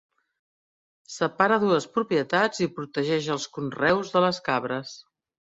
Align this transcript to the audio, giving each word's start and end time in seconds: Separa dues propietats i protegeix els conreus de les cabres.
Separa 1.15 1.59
dues 1.63 1.87
propietats 1.97 2.63
i 2.67 2.69
protegeix 2.79 3.29
els 3.37 3.47
conreus 3.59 4.13
de 4.17 4.27
les 4.27 4.43
cabres. 4.51 4.97